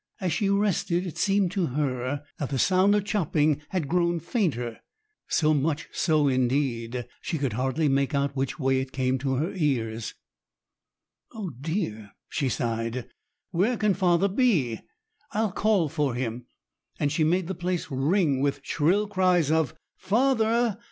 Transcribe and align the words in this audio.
As 0.19 0.33
she 0.33 0.49
rested 0.49 1.05
it 1.05 1.19
seemed 1.19 1.51
to 1.51 1.67
her 1.67 2.23
that 2.39 2.49
the 2.49 2.57
sound 2.57 2.95
of 2.95 3.05
chopping 3.05 3.61
had 3.69 3.87
grown 3.87 4.19
fainter—so 4.19 5.53
much 5.53 5.89
so, 5.91 6.27
indeed, 6.27 7.05
she 7.21 7.37
could 7.37 7.53
hardly 7.53 7.87
make 7.87 8.15
out 8.15 8.35
which 8.35 8.57
way 8.59 8.79
it 8.79 8.93
came 8.93 9.19
to 9.19 9.35
her 9.35 9.53
ears. 9.53 10.15
"Oh 11.35 11.51
dear!" 11.51 12.13
she 12.29 12.49
sighed; 12.49 13.11
"where 13.51 13.77
can 13.77 13.93
father 13.93 14.27
be? 14.27 14.79
I'll 15.33 15.51
call 15.51 15.87
for 15.87 16.15
him." 16.15 16.47
And 16.99 17.11
she 17.11 17.23
made 17.23 17.45
the 17.45 17.53
place 17.53 17.91
ring 17.91 18.41
with 18.41 18.61
shrill 18.63 19.05
cries 19.07 19.51
of 19.51 19.75
"Father! 19.97 20.79